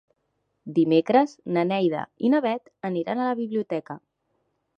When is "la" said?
3.31-3.37